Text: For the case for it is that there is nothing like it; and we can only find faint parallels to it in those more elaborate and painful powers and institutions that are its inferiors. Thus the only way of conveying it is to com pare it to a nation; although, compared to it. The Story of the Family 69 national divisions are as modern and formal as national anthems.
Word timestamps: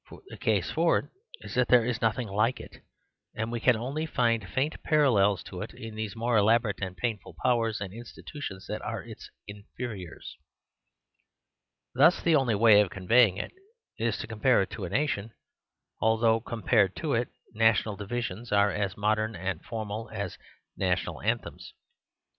For 0.09 0.23
the 0.29 0.37
case 0.37 0.71
for 0.71 0.97
it 0.97 1.05
is 1.41 1.53
that 1.53 1.67
there 1.67 1.85
is 1.85 2.01
nothing 2.01 2.27
like 2.27 2.59
it; 2.59 2.77
and 3.35 3.51
we 3.51 3.59
can 3.59 3.75
only 3.75 4.07
find 4.07 4.49
faint 4.49 4.81
parallels 4.81 5.43
to 5.43 5.61
it 5.61 5.75
in 5.75 5.93
those 5.93 6.15
more 6.15 6.37
elaborate 6.37 6.81
and 6.81 6.97
painful 6.97 7.35
powers 7.43 7.79
and 7.79 7.93
institutions 7.93 8.65
that 8.65 8.81
are 8.81 9.03
its 9.03 9.29
inferiors. 9.47 10.35
Thus 11.93 12.19
the 12.19 12.35
only 12.35 12.55
way 12.55 12.81
of 12.81 12.89
conveying 12.89 13.37
it 13.37 13.51
is 13.99 14.17
to 14.17 14.25
com 14.27 14.39
pare 14.39 14.63
it 14.63 14.71
to 14.71 14.85
a 14.85 14.89
nation; 14.89 15.33
although, 15.99 16.39
compared 16.39 16.95
to 16.95 17.13
it. 17.13 17.27
The 17.27 17.27
Story 17.27 17.29
of 17.29 17.29
the 17.29 17.59
Family 17.59 17.67
69 17.69 17.69
national 17.69 17.95
divisions 18.47 18.51
are 18.51 18.71
as 18.71 18.97
modern 18.97 19.35
and 19.35 19.63
formal 19.63 20.09
as 20.11 20.39
national 20.75 21.21
anthems. 21.21 21.75